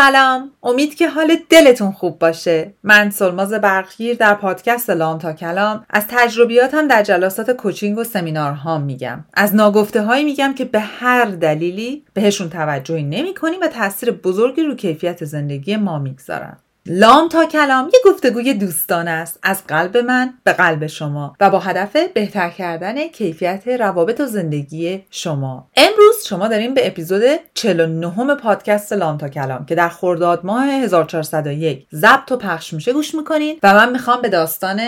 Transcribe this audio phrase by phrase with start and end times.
[0.00, 0.50] سلام.
[0.62, 2.74] امید که حال دلتون خوب باشه.
[2.82, 8.78] من سلماز برقگیر در پادکست لام تا کلام از تجربیاتم در جلسات کوچینگ و سمینارها
[8.78, 9.24] میگم.
[9.34, 14.74] از ناگفته هایی میگم که به هر دلیلی بهشون توجهی نمی و تاثیر بزرگی رو
[14.74, 16.56] کیفیت زندگی ما می‌گذارن.
[16.92, 19.38] لام تا کلام یه گفتگوی دوستانه است.
[19.42, 25.04] از قلب من به قلب شما و با هدف بهتر کردن کیفیت روابط و زندگی
[25.10, 25.70] شما.
[25.76, 27.22] امروز شما داریم به اپیزود
[27.54, 33.14] 49 پادکست لام تا کلام که در خرداد ماه 1401 ضبط و پخش میشه گوش
[33.14, 34.80] می‌کنین و من می‌خوام به داستان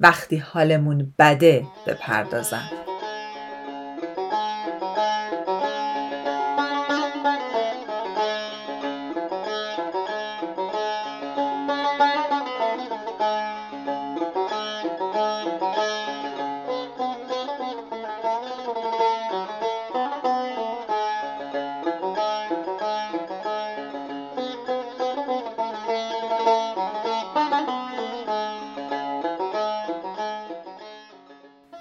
[0.00, 2.70] وقتی حالمون بده بپردازم.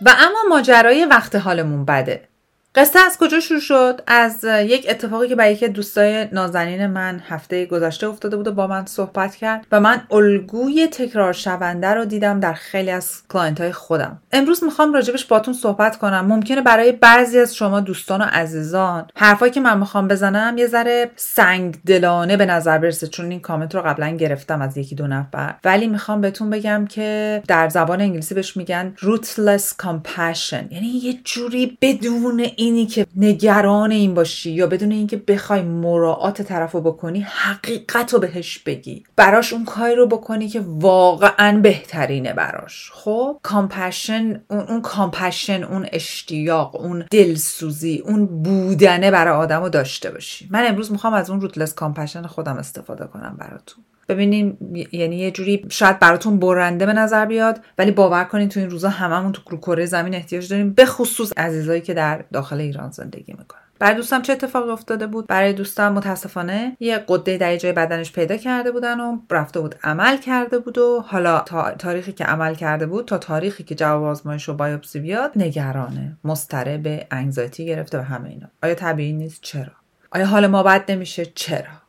[0.05, 2.27] و اما ماجرای وقت حالمون بده.
[2.75, 7.65] قصه از کجا شروع شد؟ از یک اتفاقی که برای یکی دوستای نازنین من هفته
[7.65, 12.39] گذشته افتاده بود و با من صحبت کرد و من الگوی تکرار شونده رو دیدم
[12.39, 14.19] در خیلی از client های خودم.
[14.31, 16.25] امروز می‌خوام راجبش باتون صحبت کنم.
[16.25, 21.11] ممکنه برای بعضی از شما دوستان و عزیزان حرفایی که من می‌خوام بزنم یه ذره
[21.15, 25.55] سنگ دلانه به نظر برسه چون این کامنت رو قبلا گرفتم از یکی دو نفر.
[25.63, 30.71] ولی می‌خوام بهتون بگم که در زبان انگلیسی بهش میگن ruthless compassion.
[30.71, 36.71] یعنی یه جوری بدون اینی که نگران این باشی یا بدون اینکه بخوای مراعات طرف
[36.71, 39.03] رو بکنی حقیقت رو بهش بگی.
[39.15, 42.91] براش اون کاری رو بکنی که واقعا بهترینه براش.
[42.93, 50.11] خب؟ compassion اون, اون compassion اون اشتیاق اون دلسوزی اون بودنه برای آدم رو داشته
[50.11, 50.47] باشی.
[50.51, 53.83] من امروز می‌خوام از اون ruthless compassion خودم استفاده کنم براتون.
[54.09, 54.57] ببینین
[54.91, 58.89] یعنی یه جوری شاید براتون برنده به نظر بیاد ولی باور کنین تو این روزا
[58.89, 63.61] هممون تو کره زمین احتیاج داریم به خصوص عزیزایی که در داخل ایران زندگی می‌کنن.
[63.79, 68.37] برای دوستم چه اتفاقی افتاده بود؟ برای دوستم متاسفانه یه غده در جای بدنش پیدا
[68.37, 72.85] کرده بودن و رفته بود عمل کرده بود و حالا تا تاریخی که عمل کرده
[72.85, 78.29] بود تا تاریخی که جواب آزمایش و بایوپسی بیاد نگرانه مضطرب anxiety گرفته و همه
[78.29, 78.47] اینا.
[78.63, 79.71] آیا طبیعی نیست؟ چرا؟
[80.11, 81.84] آیا حال ما بد نمیشه؟ چرا؟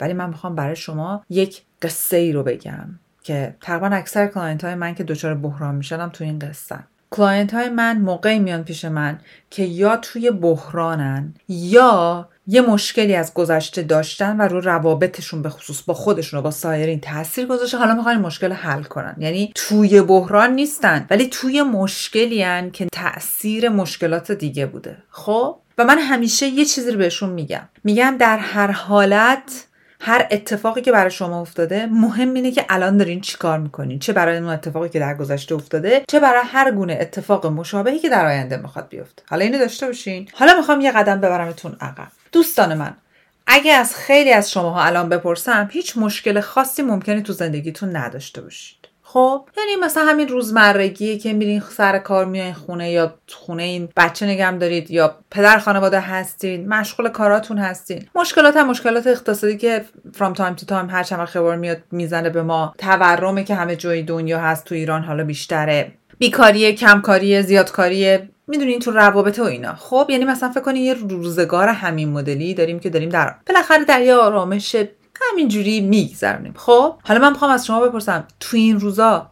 [0.00, 4.74] ولی من می‌خوام برای شما یک قصه ای رو بگم که تقریبا اکثر client های
[4.74, 6.78] من که دچار بحران میشنم تو این قصه.
[7.10, 9.18] client های من موقعی میان پیش من
[9.50, 15.82] که یا توی بحرانن یا یه مشکلی از گذشته داشتن و رو روابطشون به خصوص
[15.82, 19.16] با خودشون و با سایرین تاثیر گذاشته حالا می‌خوان مشکل حل کنن.
[19.18, 24.96] یعنی توی بحران نیستن ولی توی مشکلی هستن که تاثیر مشکلات دیگه بوده.
[25.10, 27.68] خب؟ و من همیشه یه چیزی رو بهشون میگم.
[27.84, 29.66] میگم در هر حالت
[30.02, 33.98] هر اتفاقی که برای شما افتاده مهم اینه که الان دارین چیکار می‌کنین.
[33.98, 38.08] چه برای اون اتفاقی که در گذشته افتاده چه برای هر گونه اتفاق مشابهی که
[38.08, 39.22] در آینده می‌خواد بیفته.
[39.30, 40.28] حالا اینو داشته باشین.
[40.32, 42.08] حالا می‌خوام یه قدم ببرمتون عقب.
[42.32, 42.94] دوستان من
[43.46, 48.79] اگه از خیلی از شماها الان بپرسم هیچ مشکل خاصی ممکنه تو زندگیتون نداشته باشید
[49.12, 54.26] خب یعنی مثلا همین روزمرگی که میرین سر کار میایین خونه یا خونه این بچه
[54.26, 58.06] نگم دارید یا پدر خانواده هستین مشغول کاراتون هستین.
[58.14, 59.84] مشکلات هم مشکلات اقتصادی که
[60.14, 62.74] from time to time هر چند وقت خبر میاد می‌زنه به ما.
[62.78, 65.92] تورمه که همه جای دنیا هست تو ایران حالا بیشتره.
[66.18, 69.74] بیکاری کمکاری زیادکاری می‌دونین تو روابط و اینا.
[69.74, 74.02] خب یعنی مثلا فکر کنین یه روزگار همین مدلی داریم که داریم در بالاخره در
[74.02, 74.76] یه آرامش
[75.30, 76.54] همینجوری میگذرونیم.
[76.56, 79.30] خب حالا من می‌خوام از شما بپرسم تو این روزا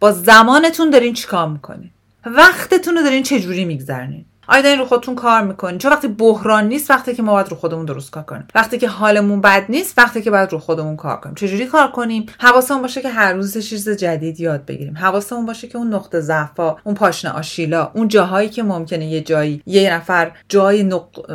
[0.00, 1.90] با زمانتون دارین چیکار می‌کنین؟
[2.26, 6.90] وقتتون رو دارین چجوری میگذرونین؟ آیا دارین رو خودتون کار می‌کنین؟ چون وقتی بحران نیست
[6.90, 8.48] وقتی که ما باید رو خودمون درست کار کنیم.
[8.54, 11.34] وقتی که حالمون بد نیست وقتی که باید رو خودمون کار کنیم.
[11.34, 14.96] چجوری کار کنیم؟ حواسمون باشه که هر روز چیز جدید یاد بگیریم.
[14.96, 19.62] حواسمون باشه که اون نقطه ضعفا اون پاشنه آشیلا اون جاهایی که ممکنه یه جایی
[19.66, 20.90] یه نفر جای.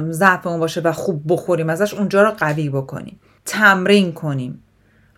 [0.09, 3.19] ضعفمون باشه و خوب بخوریم ازش اونجا رو قوی بکنیم.
[3.45, 4.63] تمرین کنیم.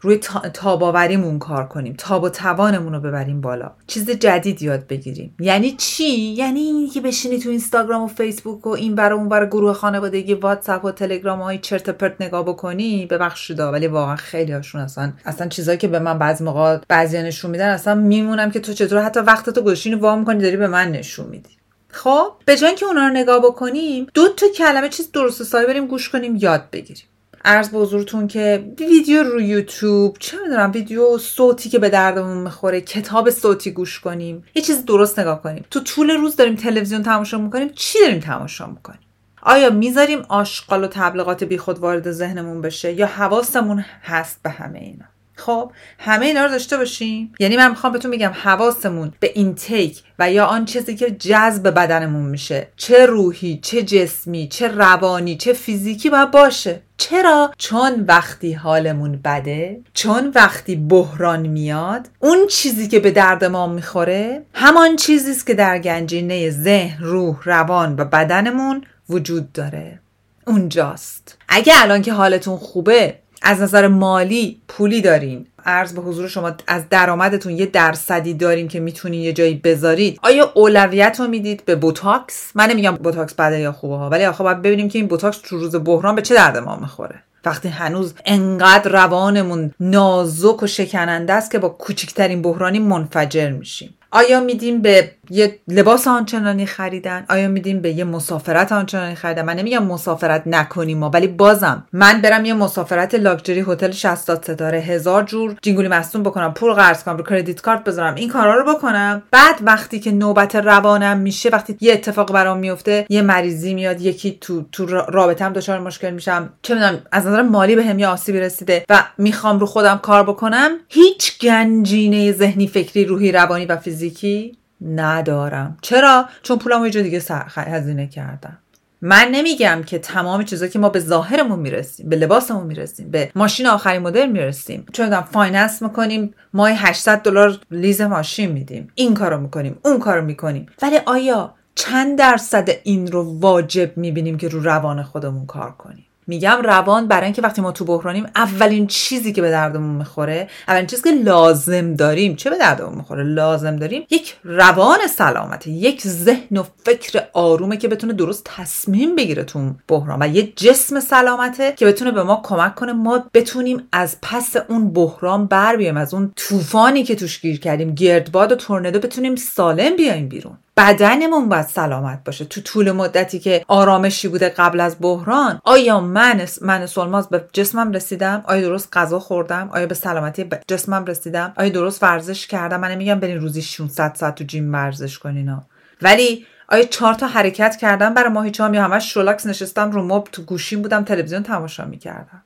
[0.03, 0.17] روی
[0.53, 1.95] تاباوریمون کار کنیم.
[1.97, 3.71] تاب و توانمون رو ببریم بالا.
[3.87, 5.35] چیز جدید یاد بگیریم.
[5.39, 9.47] یعنی چی؟ یعنی اینی که بشینی تو اینستاگرام و فیسبوک و این برای اون برای
[9.47, 14.81] گروه خانوادگی واتساپ و تلگرام های چرت پرت نگاه بکنی ببخشید ولی واقعا خیلی هاشون
[14.81, 18.73] اصلا اصلا چیزایی که به من بعضی موقع بعضی نشون میدن اصلا میمونم که تو
[18.73, 19.03] چطور.
[19.03, 21.49] حتی وقت تو گذاشتین وا می‌کنی داری به من نشون میدی.
[21.89, 25.87] خب؟ به جای که اونا رو نگاه بکنیم دو تا کلمه چیز درست سایه بریم
[25.87, 27.05] گوش کنیم یاد بگیریم.
[27.45, 32.81] عرض به حضورتون که ویدیو رو یوتیوب چه می‌دونم ویدیو صوتی که به دردمون می‌خوره
[32.81, 35.65] کتاب صوتی گوش کنیم یه چیز درست نگاه کنیم.
[35.71, 38.99] تو طول روز داریم تلویزیون تماشا می‌کنیم چی داریم تماشا می‌کنیم؟
[39.41, 45.05] آیا می‌ذاریم آشغال و تبلیغات بیخود وارد ذهنمون بشه یا حواسمون هست به همه اینا؟
[45.35, 50.31] خب همه اینا رو داشته باشیم؟ یعنی من می‌خوام بهتون بگم حواسمون به اینتیک و
[50.31, 52.67] یا آن چیزی که جذب بدنمون میشه.
[52.77, 56.81] چه روحی چه جسمی چه روانی چه فیزیکی باید باشه.
[56.97, 63.67] چرا؟ چون وقتی حالمون بده چون وقتی بحران میاد اون چیزی که به درد ما
[63.67, 69.99] می‌خوره همان چیزی است که در گنجینه ذهن روح روان و بدنمون وجود داره.
[70.47, 71.37] اونجاست.
[71.49, 75.45] اگه الان که حالتون خوبه از نظر مالی پولی دارین.
[75.65, 80.19] عرض به حضور شما از درآمدتون یه درصدی دارین که می‌تونین یه جایی بذارید.
[80.23, 84.43] آیا اولویت رو می‌دید به بوتاکس من نمیگم بوتاکس بده یا خوبه ها ولی آخه
[84.43, 87.23] باید ببینیم که این بوتاکس تو روز بحران به چه درد ما می‌خوره.
[87.45, 93.93] وقتی هنوز انقدر روانمون نازک و شکننده است که با کوچکترین بحرانی منفجر میشیم.
[94.11, 97.25] آیا میدیم به یه لباس آنچنانی خریدن.
[97.29, 102.21] آیا میدیم به یه مسافرت آنچنانی خریدن؟ من نمیگم مسافرت نکنیم ما ولی بازم من
[102.21, 107.17] برم یه مسافرت لاکچری هتل 60 ستاره هزار جور جینگولی مستون بکنم پول قرض کنم
[107.17, 109.23] رو کردیت کارت بذارم این کارا رو بکنم.
[109.31, 114.37] بعد وقتی که نوبت روانم میشه وقتی یه اتفاق برام میفته یه مریضی میاد یکی
[114.41, 116.53] تو تو رابطم دچار مشکل میشم.
[116.61, 120.23] چه می‌دونم از نظر مالی بهم به یه آسیبی رسیده و می‌خوام رو خودم کار
[120.23, 120.71] بکنم.
[120.89, 125.77] هیچ گنجینه ذهنی فکری روحی روانی و فیزیکی ندارم.
[125.81, 127.21] چرا؟ چون پولم یه جا دیگه
[127.55, 128.57] هزینه کردم.
[129.01, 133.67] من نمیگم که تمام چیزا که ما به ظاهرمون می‌رسیم به لباسمون می‌رسیم به ماشین
[133.67, 134.85] آخرین مدل می‌رسیم.
[134.93, 138.91] چون finance می‌کنیم ماه 800 دلار lease ماشین میدیم.
[138.95, 140.65] این کارو می‌کنیم اون کارو می‌کنیم.
[140.81, 146.61] ولی آیا چند درصد این رو واجب می‌بینیم که رو روان خودمون کار کنیم؟ میگم
[146.63, 151.01] روان برای اینکه وقتی ما تو بحرانیم اولین چیزی که به دردمون می‌خوره اولین چیزی
[151.01, 156.63] که لازم داریم چه به دردمون می‌خوره؟ لازم داریم یک روان سلامته یک ذهن و
[156.85, 162.11] فکر آرومه که بتونه درست تصمیم بگیره تو بحران و یک جسم سلامته که بتونه
[162.11, 167.03] به ما کمک کنه ما بتونیم از پس اون بحران بر بیایم از اون طوفانی
[167.03, 170.57] که توش گیر کردیم گردباد و تورندو بتونیم سالم بیایم بیرون.
[170.77, 172.45] بدنمون باید سلامت باشه.
[172.45, 177.91] تو طول مدتی که آرامشی بوده قبل از بحران آیا من من سلماز به جسمم
[177.91, 182.91] رسیدم؟ آیا درست غذا خوردم؟ آیا به سلامتی جسمم رسیدم؟ آیا درست ورزش کردم؟ من
[182.91, 185.57] نمیگم برین روزی 600 ساعت تو جیم ورزش کنین
[186.01, 190.23] ولی آیا چهار تا حرکت کردم برای ماهی چهام یا همش شولاکس نشستم رو مب
[190.31, 192.43] تو گوشیم بودم تلویزیون تماشا می‌کردم.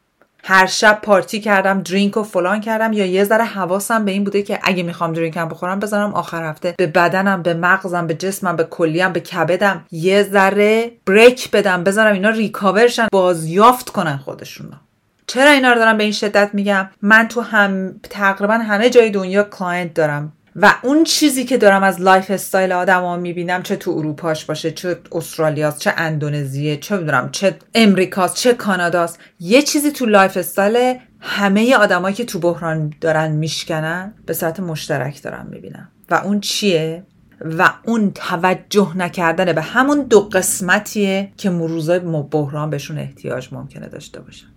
[0.49, 4.41] هر شب party کردم drink و فلان کردم یا یه ذره حواسم به این بوده
[4.41, 6.75] که اگه می‌خوام drink م بخورم بذارم آخر هفته.
[6.77, 12.13] به بدنم به مغزم به جسمم به کلیم به کبدم یه ذره break بدم بذارم
[12.13, 14.71] اینا recover شن بازیافت کنن خودشون
[15.27, 19.43] چرا اینا رو دارم به این شدت میگم؟ من تو هم تقریبا همه جای دنیا
[19.43, 20.33] client دارم.
[20.61, 25.79] و اون چیزی که دارم از lifestyle آدما می‌بینم چه تو اروپاش باشه چه استرالیاست
[25.79, 32.25] چه اندونزیه چه می‌دونم چه امریکاست چه کاناداست یه چیزی تو lifestyle همه آدمایی که
[32.25, 35.91] تو بحران دارن میشکنن به صورت مشترک دارم می‌بینم.
[36.09, 37.03] و اون چیه؟
[37.57, 44.19] و اون توجه نکردن به همون دو قسمتیه که مروزای بحران بهشون احتیاج ممکنه داشته
[44.19, 44.47] باشن.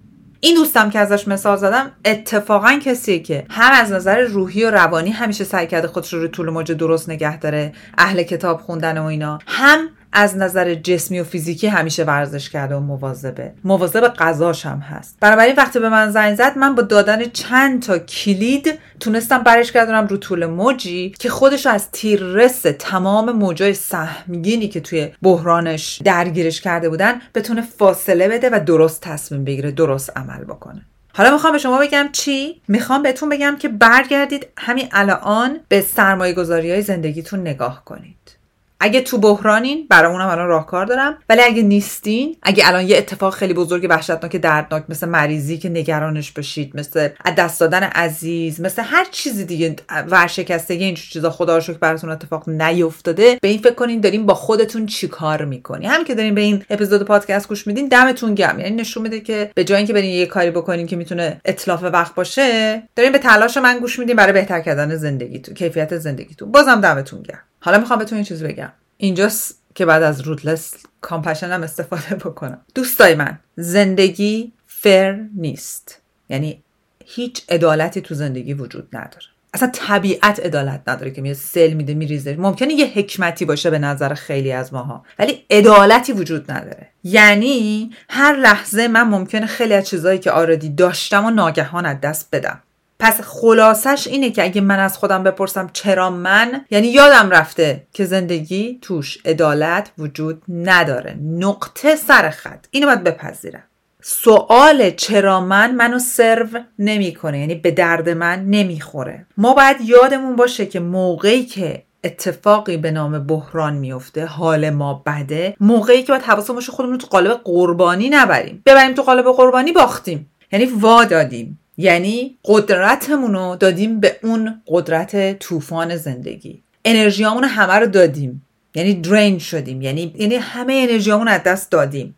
[0.40, 5.10] این دوستم که ازش مثال زدم اتفاقا کسیه که هم از نظر روحی و روانی
[5.10, 9.38] همیشه سعی کرده خودش رو طول موج درست نگه داره اهل کتاب خوندن و اینا.
[9.46, 13.52] هم از نظر جسمی و فیزیکی همیشه ورزش کرده و مواظبه.
[13.64, 15.16] مواظب غذاش هم هست.
[15.20, 20.06] بنابراین وقتی به من زنگ زد من با دادن چند تا کلید تونستم برش گردونم
[20.06, 26.88] رو طول موجی که خودش از تیررس تمام موجای سهمگینی که توی بحرانش درگیرش کرده
[26.88, 30.82] بودن بتونه فاصله بده و درست تصمیم بگیره درست عمل بکنه.
[31.12, 36.32] حالا می‌خوام به شما بگم چی؟ می‌خوام بهتون بگم که برگردید همین الان به سرمایه
[36.32, 38.39] گذاری های زندگیتون نگاه کنید.
[38.80, 41.18] اگه تو بحرانین برای اونم الان راهکار دارم.
[41.28, 46.32] ولی اگه نیستین اگه الان یه اتفاق خیلی بزرگ وحشتناک دردناک مثل مریضی که نگرانش
[46.32, 49.76] باشید مثل از دست دادن عزیز مثل هر چیزی دیگه
[50.08, 53.38] ورشکستگی این چیزا خدا رو شکر براتون اتفاق نیفتاده.
[53.42, 57.02] به این فکر کنین دارین با خودتون چیکار می‌کنی هم که دارین به این اپیزود
[57.02, 58.60] پادکست گوش میدین دمتون گرم.
[58.60, 62.14] یعنی نشون میده که به جای اینکه برین یه کاری بکنین که می‌تونه اطلاف وقت
[62.14, 66.52] باشه دارین به تلاش من گوش میدین برای بهتر کردن زندگیتون کیفیت زندگیتون.
[66.52, 67.42] بازم دمتون گرم.
[67.60, 68.72] حالا می‌خوام بهتون این چیز بگم.
[68.96, 72.60] اینجاست که بعد از روتلس compassion هم استفاده بکنم.
[72.74, 76.00] دوستای من زندگی fair نیست.
[76.28, 76.62] یعنی
[77.04, 79.26] هیچ عدالتی تو زندگی وجود نداره.
[79.54, 82.36] اصلا طبیعت عدالت نداره که میاد سیل میده میریزه.
[82.36, 86.86] ممکنه یه حکمتی باشه به نظر خیلی از ماها ولی عدالتی وجود نداره.
[87.04, 92.28] یعنی هر لحظه من ممکنه خیلی از چیزهایی که already داشتم و ناگهان از دست
[92.32, 92.62] بدم.
[93.00, 98.04] پس خلاصش اینه که اگه من از خودم بپرسم چرا من یعنی یادم رفته که
[98.04, 101.18] زندگی توش عدالت وجود نداره.
[101.22, 102.66] نقطه سر خط.
[102.70, 103.62] اینو باید بپذیرم.
[104.02, 106.46] سوال چرا من منو سرو
[106.78, 109.26] نمی‌کنه یعنی به درد من نمی‌خوره.
[109.36, 115.56] ما باید یادمون باشه که موقعی که اتفاقی به نام بحران میفته حال ما بده
[115.60, 118.62] موقعی که باید حواسمون باشه خودمون تو قالب قربانی نبریم.
[118.66, 120.30] ببریم تو قالب قربانی باختیم.
[120.52, 126.62] یعنی وا دادیم یعنی قدرتمون رو دادیم به اون قدرت طوفان زندگی.
[126.84, 128.46] انرژیامون همه رو دادیم.
[128.74, 129.82] یعنی درین شدیم.
[129.82, 132.14] یعنی یعنی همه انرژیامون از دست دادیم.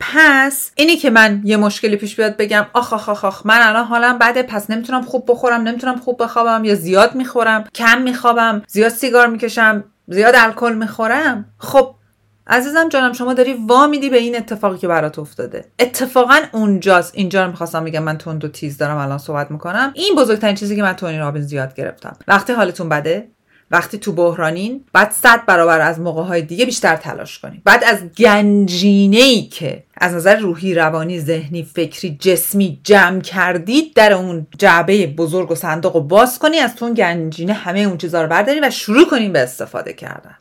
[0.00, 3.84] پس اینی که من یه مشکلی پیش بیاد بگم آخ آخ آخ, آخ من الان
[3.84, 8.92] حالم بده پس نمی‌تونم خوب بخورم نمی‌تونم خوب بخوابم یا زیاد می‌خورم کم میخوابم زیاد
[8.92, 11.44] سیگار می‌کشم زیاد الکل می‌خورم.
[11.58, 11.94] خب
[12.46, 15.64] عزیزم جانم شما داری وا میدی به این اتفاقی که برات افتاده.
[15.78, 17.12] اتفاقا اونجاست.
[17.14, 19.92] اینجا رو می‌خواستم بگم من تون دو تیز دارم الان صحبت می‌کنم.
[19.94, 22.16] این بزرگترین چیزی که من تونی رابین زیاد گرفتم.
[22.28, 23.28] وقتی حالتون بده
[23.70, 27.98] وقتی تو بحرانین بعد صد برابر از موقع های دیگه بیشتر تلاش کنید بعد از
[28.18, 35.06] گنجینه ای که از نظر روحی روانی ذهنی فکری جسمی جمع کردید در اون جعبه
[35.06, 38.64] بزرگ و صندوق رو باز کنی از تو اون گنجینه همه اون چیزا رو بردارین
[38.64, 40.36] و شروع کنین به استفاده کردن.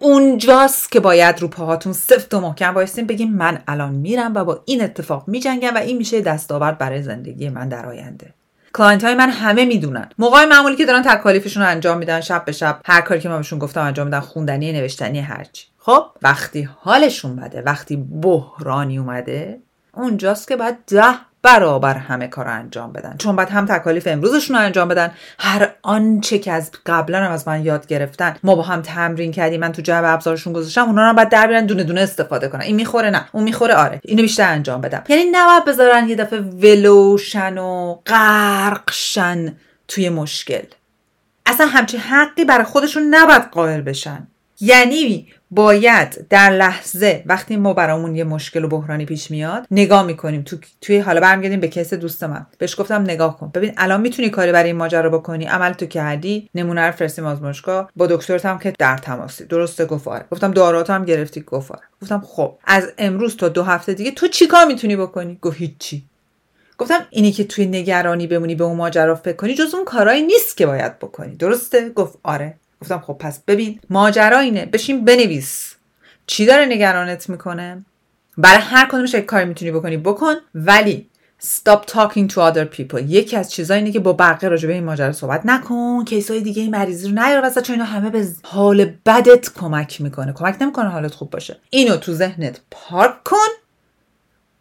[0.00, 4.62] اونجاست که باید رو پاهاتون سفت و محکم بایستین بگیم من الان میرم و با
[4.64, 8.34] این اتفاق میجنگم و این میشه دستاورد برای زندگی من در آینده.
[8.72, 10.08] client های من همه می‌دونن.
[10.18, 13.36] موقع معمولی که دارن تکالیفشون رو انجام میدن شب به شب هر کاری که من
[13.36, 15.66] بهشون گفتم انجام میدن خوندنی نوشتنی هرچی.
[15.78, 19.58] خب وقتی حالشون بده وقتی بحرانی اومده
[19.94, 23.16] اونجاست که باید ده برابر همه کار انجام بدن.
[23.18, 25.10] چون بعد هم تکالیف امروزشون رو انجام بدن.
[25.38, 28.36] هر آنچه که از قبلا هم از من یاد گرفتن.
[28.42, 31.84] ما با هم تمرین کردیم من تو جعبه ابزارشون گذاشتم اونا رو بعد در دونه
[31.84, 32.60] دونه استفاده کنن.
[32.60, 34.00] این می‌خوره نه اون می‌خوره آره.
[34.04, 35.04] اینو بیشتر انجام بدم.
[35.08, 39.56] یعنی نباید بذارن یه دفعه ولوشن و غرقشن
[39.88, 40.64] توی مشکل.
[41.46, 44.26] اصلا همچین حقی برای خودشون نباید قائل بشن.
[44.60, 50.42] یعنی باید در لحظه وقتی ما برامون یه مشکل و بحرانی پیش میاد نگاه می‌کنیم.
[50.42, 52.46] تو توی حالا برمیگردیم به کیس دوست من.
[52.58, 53.50] بهش گفتم نگاه کن.
[53.54, 55.44] ببین الان می‌تونی کاری برای این ماجرا بکنی.
[55.44, 56.50] عمل تو کردی.
[56.54, 60.24] نمونه رو فرستیم آزمایشگاه با دکترت هم که در تماسی درسته؟ گفت آره.
[60.30, 61.40] گفتم دارات هم گرفتی.
[61.40, 61.82] گفت آره.
[62.02, 66.04] گفتم خب از امروز تا دو هفته دیگه تو چیکار می‌تونی بکنی؟ گفت هیچی.
[66.78, 70.56] گفتم اینی که توی نگرانی بمونی به اون ماجرا فکر کنی جز اون کارایی نیست
[70.56, 71.36] که باید بکنی.
[71.36, 72.54] درسته؟ گفت آره.
[72.82, 74.66] گفتم خب پس ببین ماجرا اینه.
[74.66, 75.74] بشین بنویس.
[76.26, 77.84] چی داره نگرانت می‌کنه؟
[78.38, 80.34] برای هر کدومش یک کاری می‌تونی بکنی بکن.
[80.54, 81.08] ولی
[81.42, 83.02] stop talking to other people.
[83.06, 86.04] یکی از چیزایی اینه که با بقیه راجع به این ماجرا صحبت نکن.
[86.04, 90.32] کیسای دیگه این مریضی رو نیار وسط چون اینا همه به حال بدت کمک می‌کنه.
[90.32, 91.60] کمک نمی‌کنه حالت خوب باشه.
[91.70, 93.67] اینو تو ذهنت پارک کن.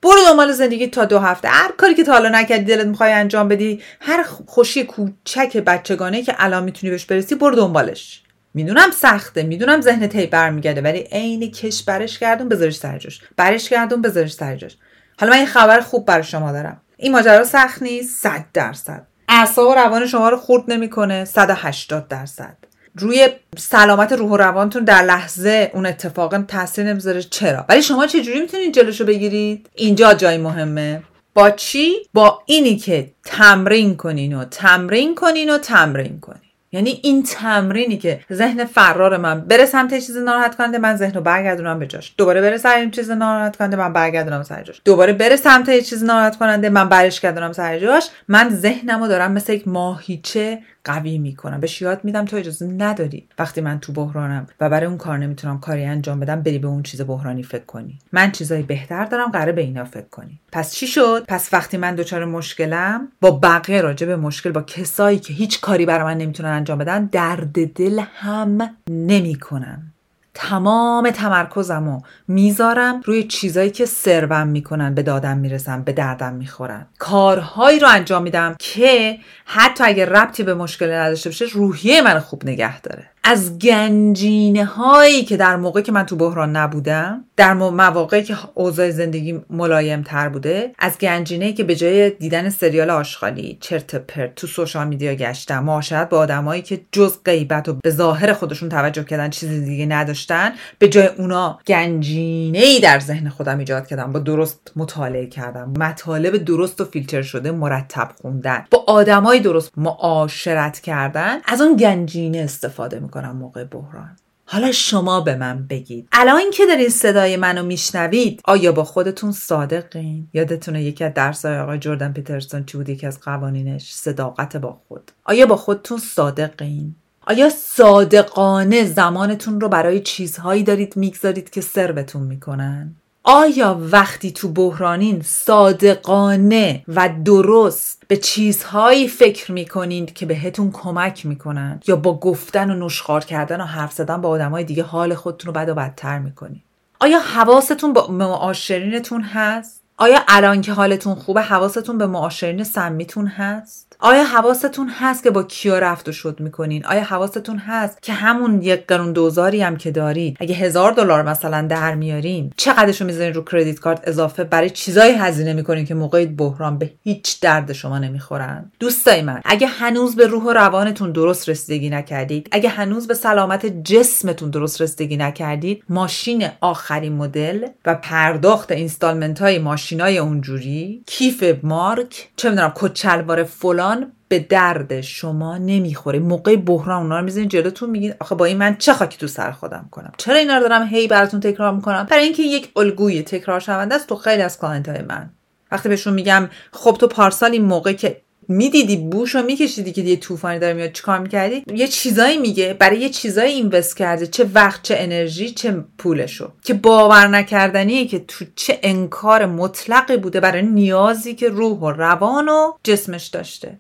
[0.01, 1.47] برو دنبال زندگی تا دو هفته.
[1.47, 6.35] هر کاری که تا حالا نکردی دلت می‌خوای انجام بدی هر خوشی کوچک بچگانه که
[6.37, 8.23] الان می‌تونی بهش برسی برو دنبالش.
[8.53, 13.21] می‌دونم سخته می‌دونم ذهن تی برمیگرده ولی عین کش برش گردون بذارش سر جاش.
[13.37, 14.77] برش گردون بذارش سر جاش.
[15.19, 16.81] حالا من یه خبر خوب برای شما دارم.
[16.97, 19.07] این ماجرا سخت نیست 100 درصد.
[19.29, 22.57] اعصاب و روان شما رو خورد نمی‌کنه 180 درصد.
[22.99, 23.27] روی
[23.57, 27.21] سلامت روح و روانتون در لحظه اون اتفاق تاثیر نمی‌ذاره.
[27.21, 31.03] چرا؟ ولی شما چجوری می‌تونید جلوشو بگیرید؟ اینجا جای مهمه.
[31.33, 36.46] با چی؟ با اینی که تمرین کنین و تمرین کنین و تمرین کنین.
[36.71, 41.21] یعنی این تمرینی که ذهن فرار من بره سمت چیز ناراحت کننده من ذهن رو
[41.21, 42.13] برگردونم به جاش.
[42.17, 44.81] دوباره بره سر چیز ناراحت کننده من برگردونم سر جاش.
[44.85, 48.09] دوباره بره سمت یه چیز ناراحت کننده من برش گردونم سر جاش.
[48.27, 51.59] من ذهنم رو دارم مثل یک ماهیچه قوی می‌کنم.
[51.59, 55.59] بهش یاد میدم تو اجازه نداری وقتی من تو بحرانم و برای اون کار نمی‌تونم
[55.59, 57.99] کاری انجام بدم بری به اون چیز بحرانی فکر کنی.
[58.11, 60.39] من چیزای بهتر دارم قراره به اینا فکر کنی.
[60.51, 65.19] پس چی شد؟ پس وقتی من دچار مشکلم با بقیه راجع به مشکل با کسایی
[65.19, 69.93] که هیچ کاری برای من نمی‌تونن انجام بدن درد دل هم نمی‌کنم.
[70.33, 76.85] تمام تمرکزم رو می‌ذارم روی چیزایی که سربم می‌کنن به دادم می‌رسن به دردم می‌خورن.
[76.99, 82.45] کارهایی رو انجام میدم که حتی اگر ربطی به مشکل نداشته باشه روحیه من خوب
[82.45, 83.09] نگه داره.
[83.29, 88.89] از گنجینه هایی که در موقعی که من تو بحران نبودم در مواقعی که اوضاع
[88.89, 94.47] زندگی ملایم تر بوده از گنجینه که به جای دیدن سریال آشغالی چرت پرت تو
[94.47, 99.29] سوشال میدیا گشتم معاشرت با آدمایی که جز غیبت و به ظاهر خودشون توجه کردن
[99.29, 104.71] چیزی دیگه نداشتن به جای اونا گنجینه ای در ذهن خودم ایجاد کردم با درست
[104.75, 111.61] مطالعه کردم مطالب درست و فیلتر شده مرتب خوندن با آدمای درست معاشرت کردن از
[111.61, 113.16] اون گنجینه استفاده می‌کنم.
[113.25, 114.15] موقع بحران.
[114.45, 116.07] حالا شما به من بگید.
[116.11, 121.79] الان که دارین صدای منو میشنوید آیا با خودتون صادقین؟ یادتونه یکی از درسای آقای
[121.79, 125.11] جردن پیترسون چی بود؟ یکی از قوانینش صداقت با خود.
[125.25, 126.95] آیا با خودتون صادقین؟
[127.27, 132.95] آیا صادقانه زمانتون رو برای چیزهایی دارید می‌گذارید که سربتون می‌کنن؟
[133.29, 141.79] آیا وقتی تو بحرانین صادقانه و درست به چیزهایی فکر می‌کنید که بهتون کمک می‌کنن؟
[141.87, 145.61] یا با گفتن و نشخار کردن و حرف زدن با آدمای دیگه حال خودتون رو
[145.61, 146.61] بد و بدتر می‌کنید؟
[146.99, 153.97] آیا حواستون با معاشرینتون هست؟ آیا الان که حالتون خوبه حواستون به معاشرین سمیتون هست؟
[153.99, 158.61] آیا حواستون هست که با کیا رفت و شد می‌کنین؟ آیا حواستون هست که همون
[158.61, 163.43] یک قرون دوزاری هم که دارید اگه هزار دلار مثلا در میارین چقدرشو می‌ذارین رو
[163.43, 168.71] کردیت کارت اضافه؟ برای چیزایی هزینه می‌کنین که موقع بحران به هیچ درد شما نمی‌خورن؟
[168.79, 173.65] دوستای من اگه هنوز به روح و روانتون درست رسیدگی نکردید اگه هنوز به سلامت
[173.65, 181.03] جسمتون درست رسیدگی نکردید ماشین آخرین مدل و پرداخت installment های ماشینای اونجوری.
[181.05, 182.29] کیف مارک.
[182.35, 186.19] چه می‌دونم کت شلوار فلان به درد شما نمی‌خوره.
[186.19, 189.51] موقع بحران اونا رو می‌زنید جلوتون میگید آخه با این من چه خاکی تو سر
[189.51, 193.59] خودم کنم؟ چرا اینا رو دارم هی براتون تکرار می‌کنم؟ برای اینکه یک الگوی تکرار
[193.59, 195.29] شونده است تو خیلی از client های من.
[195.71, 200.15] وقتی بهشون میگم خب تو پارسال این موقع که می‌دیدی بوش رو میکشیدی که یه
[200.15, 204.83] طوفانی داره میاد چیکار می‌کردی؟ یه چیزایی میگه برای یه چیزایی اینوست کرده چه وقت
[204.83, 206.51] چه انرژی چه پولشو.
[206.63, 212.49] که باور نکردنیه که تو چه انکار مطلقی بوده برای نیازی که روح و روان
[212.49, 213.79] و جسمش داشته.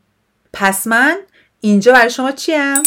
[0.53, 1.17] پس من
[1.61, 2.83] اینجا برای شما چیم؟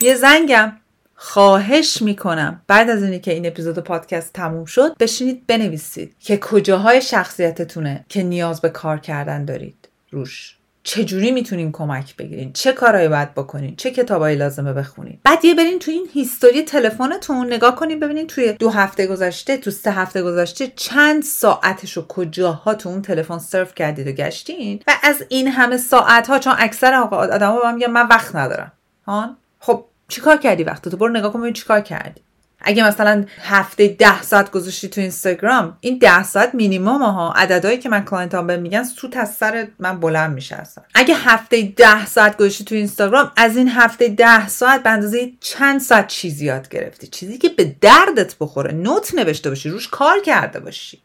[0.00, 0.72] یه زنگم.
[1.14, 2.62] خواهش می‌کنم.
[2.66, 8.22] بعد از اینی که این اپیزود پادکست تموم شد بشینید بنویسید که کجاهای شخصیتتونه که
[8.22, 9.88] نیاز به کار کردن دارید.
[10.10, 10.56] روش.
[10.84, 15.78] چجوری می‌تونین کمک بگیرین؟ چه کارهایی باید بکنین؟ چه کتابایی لازمه بخونین؟ بعد یه برین
[15.78, 20.72] تو این history تلفنتون نگاه کنین ببینین توی دو هفته گذشته تو سه هفته گذشته
[20.76, 25.76] چند ساعتش و کجاها تو اون تلفن surf کردید و گشتین؟ و از این همه
[25.76, 28.72] ساعت ها چون اکثر آدما بهم میگن من وقت ندارم.
[29.06, 32.20] هان؟ خب چیکار کردی وقتتو برو نگاه کن ببین چیکار کردی.
[32.64, 37.88] اگه مثلا هفته ده ساعت گذاشتی تو اینستاگرام این ده ساعت مینیمم ها عددهایی که
[37.88, 40.84] من client بهم میگن سوت از سر من بلند میشه اصلا.
[40.94, 45.80] اگه هفته ده ساعت گذاشتی تو اینستاگرام از این هفته ده ساعت به اندازه چند
[45.80, 48.72] ساعت چیزی یاد گرفتی؟ چیزی که به دردت بخوره.
[48.72, 51.02] note نوشته باشی روش کار کرده باشی.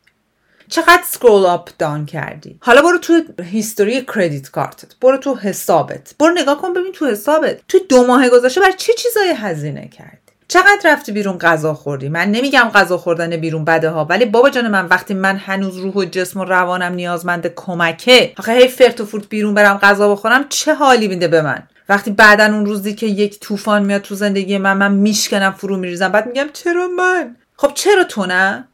[0.70, 6.16] چقدر سکرول اپ دان کردی؟ حالا برو تو هیستوری کردیت کارتت برو تو حسابت.
[6.20, 7.58] برو نگاه کن ببین تو حسابت.
[7.68, 12.32] تو دو ماه گذشته بر چه چیزایی هزینه کرد چقدر رفتی بیرون غذا خوردی؟ من
[12.32, 16.06] نمیگم غذا خوردن بیرون بده ها ولی بابا جان من وقتی من هنوز روح و
[16.06, 20.74] جسم و روانم نیازمند کمکه آخه هی فرت و فورت بیرون برم غذا بخورم چه
[20.76, 24.78] حالی میده به من؟ وقتی بعدا اون روزی که یک طوفان میاد تو زندگی من
[24.78, 28.68] من میشکنم فرو میریزم بعد میگم چرا من؟ خب چرا تو نه؟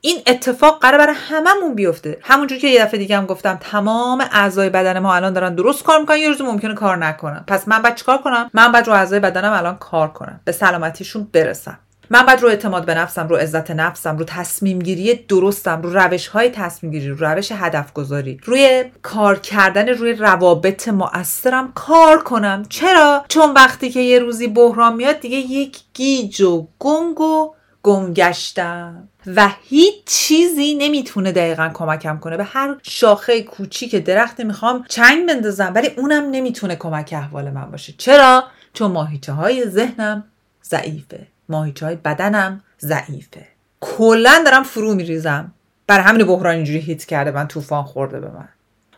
[0.00, 2.18] این اتفاق قرار برای هممون بیفته.
[2.22, 6.00] همونجور که یه دفعه دیگه هم گفتم تمام اعضای بدن ما الان دارن درست کار
[6.00, 7.44] می‌کنن یه روز ممکنه کار نکنن.
[7.46, 10.40] پس من باید چیکار کنم؟ من باید رو اعضای بدنم الان کار کنم.
[10.44, 11.78] به سلامتیشون برسم.
[12.10, 16.26] من باید رو اعتماد به نفسم رو عزت نفسم رو تصمیم گیری درستم رو روش
[16.26, 22.62] های تصمیم گیری رو روش هدف گذاری روی کار کردن روی روابط مؤثرم کار کنم.
[22.68, 27.54] چرا؟ چون وقتی که یه روزی بحران میاد دیگه یک گیج و گنگ و
[27.86, 29.08] گم گشتم.
[29.36, 32.36] و هیچ چیزی نمی‌تونه دقیقا کمکم کنه.
[32.36, 37.94] به هر شاخه کوچیک درخت می‌خوام چنگ بندازم ولی اونم نمی‌تونه کمک احوال من باشه.
[37.98, 40.24] چرا؟ چون ماهیچه های ذهنم
[40.64, 41.26] ضعیفه.
[41.48, 43.46] ماهیچه های بدنم ضعیفه.
[43.80, 45.52] کلا دارم فرو میریزم.
[45.86, 48.48] بر همین بحران اینجوری هیت کرده من طوفان خورده به من.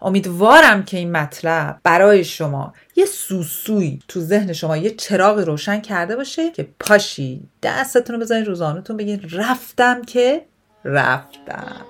[0.02, 6.16] امیدوارم که این مطلب برای شما یه سوسوی تو ذهن شما یه چراغ روشن کرده
[6.16, 10.44] باشه که پاشی دستتون رو بزنید روزانتون بگید رفتم که
[10.84, 11.86] رفتم.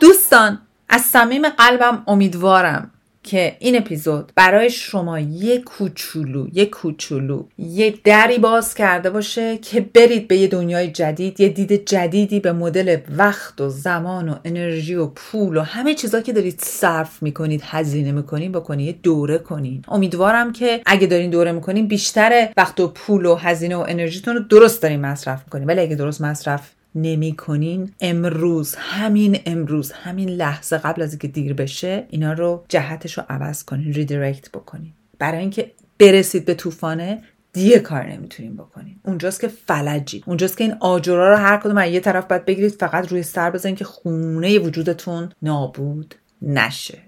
[0.00, 2.90] دوستان از صمیم قلبم امیدوارم
[3.26, 9.80] که این اپیزود برای شما یه کوچولو یه کوچولو یه دری باز کرده باشه که
[9.80, 14.94] برید به یه دنیای جدید یه دید جدیدی به مدل وقت و زمان و انرژی
[14.94, 19.84] و پول و همه چیزا که دارید صرف می‌کنید هزینه می‌کنید بکنید یه دوره کنید
[19.88, 24.40] امیدوارم که اگه دارین دوره می‌کنید بیشتر وقت و پول و هزینه و انرژیتون رو
[24.40, 27.92] درست دارین مصرف می‌کنید ولی اگه درست مصرف نمی کنین.
[28.00, 33.64] امروز همین امروز همین لحظه قبل از اینکه دیر بشه اینا رو جهتش رو عوض
[33.64, 34.92] کنین ریدیرکت بکنین.
[35.18, 38.96] برای اینکه برسید به طوفانه دیگه کار نمی‌تونین بکنین.
[39.04, 40.22] اونجاست که فلجی.
[40.26, 43.74] اونجاست که این آجرا رو هر کدوم یه طرف باید بگیرید فقط روی سر بزنین
[43.74, 46.98] که خونه وجودتون نابود نشه.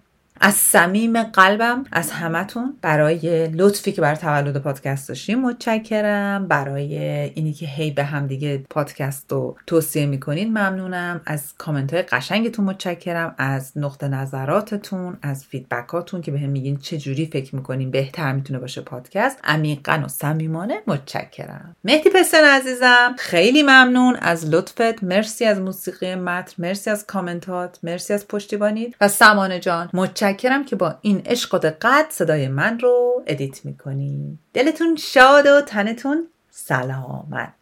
[0.40, 2.76] از صمیم قلبم از همتون.
[2.82, 6.48] برای لطفی که برای تولد پادکست داشتیم متشکرم.
[6.48, 6.98] برای
[7.34, 11.20] اینی که هی به هم دیگه پادکست رو توصیه می‌کنین ممنونم.
[11.26, 13.34] از کامنت های قشنگتون متشکرم.
[13.38, 18.32] از نقطه نظراتتون از feedback اتون که به هم میگین چه جوری فکر می‌کنین بهتر
[18.32, 19.38] می‌تونه باشه پادکست.
[19.44, 21.76] عمیقا و صمیمانه متشکرم.
[21.84, 24.16] مهدی پسن عزیزم خیلی ممنون.
[24.20, 25.04] از لطفت.
[25.04, 26.52] مرسی از موسیقی متن.
[26.58, 27.78] مرسی از کامنتات.
[27.82, 28.94] مرسی از پشتیبانیت.
[29.00, 30.27] و سمانه جان متشکرم.
[30.28, 34.38] متشکرم که با این عشق و دقت صدای من رو edit می‌کنی.
[34.54, 37.54] دلتون شاد و تنتون سلامت.